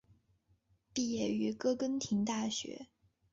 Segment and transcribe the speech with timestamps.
[0.93, 2.87] 毕业于哥廷根大学。